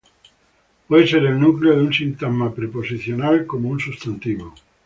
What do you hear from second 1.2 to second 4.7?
el núcleo de un sintagma preposicional, como un sustantivo.